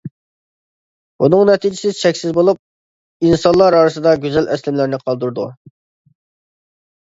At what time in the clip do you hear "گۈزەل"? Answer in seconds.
4.25-4.49